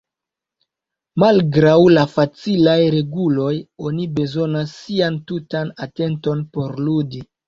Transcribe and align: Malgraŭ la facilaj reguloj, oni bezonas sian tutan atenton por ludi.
Malgraŭ 1.23 1.73
la 1.97 2.05
facilaj 2.13 2.77
reguloj, 2.95 3.51
oni 3.89 4.07
bezonas 4.15 4.73
sian 4.79 5.19
tutan 5.33 5.71
atenton 5.87 6.43
por 6.57 6.75
ludi. 6.89 7.23